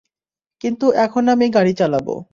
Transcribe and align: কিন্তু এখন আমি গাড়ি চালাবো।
কিন্তু 0.61 0.85
এখন 1.05 1.23
আমি 1.29 1.45
গাড়ি 1.49 1.73
চালাবো। 1.79 2.15